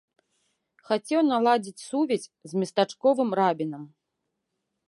Хацеў 0.89 1.21
наладзіць 1.31 1.83
сувязь 1.89 2.27
з 2.53 2.65
местачковым 2.65 3.29
рабінам. 3.41 3.83